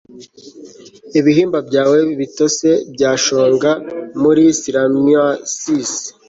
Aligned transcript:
ibihimba 1.19 1.59
byawe 1.67 1.97
bitose 2.19 2.67
byashonga 2.93 3.71
muri 4.21 4.43
salmacis 4.61 5.91